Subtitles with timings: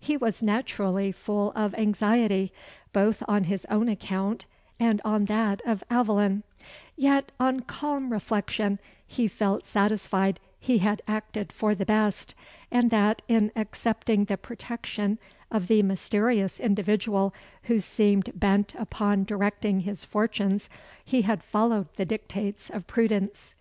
[0.00, 2.52] He was naturally full of anxiety,
[2.92, 4.44] both on his own account,
[4.80, 6.42] and on that of Aveline;
[6.96, 12.34] yet, on calm reflection, he felt satisfied he had acted for the best,
[12.72, 15.16] and that, in accepting the protection
[15.48, 17.32] of the mysterious individual
[17.70, 20.68] who seemed bent upon directing his fortunes,
[21.04, 23.54] he had followed the dictates of prudence.